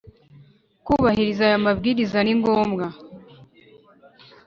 [0.85, 2.85] kubahiriza aya mabwiriza ni ngombwa